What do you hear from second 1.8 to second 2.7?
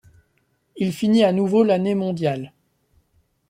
mondial.